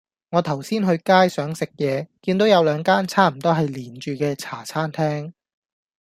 [0.31, 5.33] 我頭先去街,想食野見到有兩間差唔多係連住既茶餐廳